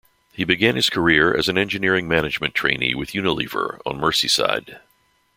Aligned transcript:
He 0.33 0.45
began 0.45 0.75
his 0.75 0.89
career 0.89 1.31
as 1.31 1.47
an 1.47 1.59
Engineering 1.59 2.07
Management 2.07 2.55
Trainee 2.55 2.95
with 2.95 3.11
Unilever 3.11 3.77
on 3.85 3.99
Merseyside. 3.99 4.79